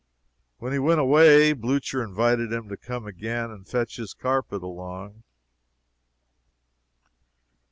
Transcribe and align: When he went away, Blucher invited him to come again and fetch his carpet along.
When 0.57 0.73
he 0.73 0.79
went 0.79 0.99
away, 0.99 1.53
Blucher 1.53 2.03
invited 2.03 2.51
him 2.51 2.69
to 2.69 2.75
come 2.75 3.05
again 3.05 3.51
and 3.51 3.67
fetch 3.67 3.97
his 3.97 4.15
carpet 4.15 4.63
along. 4.63 5.21